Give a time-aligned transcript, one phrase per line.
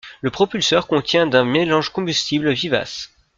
[0.21, 3.11] Le propulseur contient d'un mélange combustible vivace.